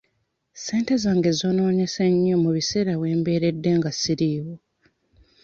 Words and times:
Ssente 0.55 0.93
zange 1.03 1.31
zoonoonese 1.39 2.03
nnyo 2.13 2.35
mu 2.43 2.49
biseera 2.55 2.93
we 3.01 3.07
mbeeredde 3.19 3.71
nga 3.77 3.91
siriiwo. 3.99 4.53